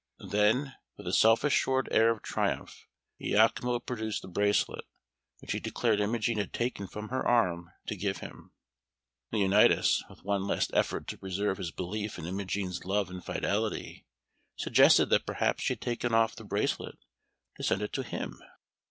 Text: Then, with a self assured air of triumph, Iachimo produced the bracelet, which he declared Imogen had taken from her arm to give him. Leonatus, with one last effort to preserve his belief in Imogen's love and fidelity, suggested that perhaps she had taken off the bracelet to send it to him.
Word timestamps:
Then, 0.27 0.73
with 0.97 1.05
a 1.05 1.13
self 1.13 1.43
assured 1.43 1.87
air 1.91 2.09
of 2.09 2.23
triumph, 2.23 2.87
Iachimo 3.21 3.85
produced 3.85 4.23
the 4.23 4.27
bracelet, 4.27 4.85
which 5.41 5.51
he 5.51 5.59
declared 5.59 5.99
Imogen 5.99 6.39
had 6.39 6.53
taken 6.53 6.87
from 6.87 7.09
her 7.09 7.23
arm 7.23 7.69
to 7.85 7.95
give 7.95 8.17
him. 8.17 8.51
Leonatus, 9.31 10.03
with 10.09 10.23
one 10.23 10.47
last 10.47 10.71
effort 10.73 11.05
to 11.09 11.19
preserve 11.19 11.59
his 11.59 11.69
belief 11.69 12.17
in 12.17 12.25
Imogen's 12.25 12.83
love 12.83 13.11
and 13.11 13.23
fidelity, 13.23 14.07
suggested 14.55 15.11
that 15.11 15.27
perhaps 15.27 15.61
she 15.61 15.73
had 15.73 15.81
taken 15.81 16.15
off 16.15 16.35
the 16.35 16.43
bracelet 16.43 16.97
to 17.57 17.61
send 17.61 17.83
it 17.83 17.93
to 17.93 18.01
him. 18.01 18.41